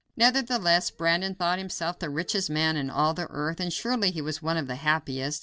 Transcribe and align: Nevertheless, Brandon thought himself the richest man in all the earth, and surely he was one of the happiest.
Nevertheless, 0.17 0.89
Brandon 0.89 1.35
thought 1.35 1.59
himself 1.59 1.99
the 1.99 2.09
richest 2.09 2.49
man 2.49 2.75
in 2.75 2.89
all 2.89 3.13
the 3.13 3.27
earth, 3.29 3.59
and 3.59 3.71
surely 3.71 4.09
he 4.09 4.19
was 4.19 4.41
one 4.41 4.57
of 4.57 4.65
the 4.65 4.77
happiest. 4.77 5.39